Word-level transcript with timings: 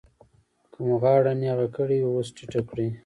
که 0.71 0.77
مو 0.85 0.93
غاړه 1.01 1.33
نېغه 1.41 1.67
کړې 1.75 1.97
وي 2.01 2.09
اوس 2.13 2.27
ټیټه 2.35 2.61
کړئ. 2.69 2.89